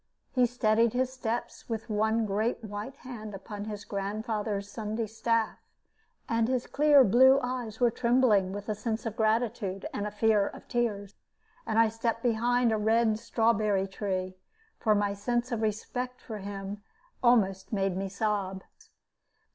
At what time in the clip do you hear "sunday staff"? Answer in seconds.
4.71-5.59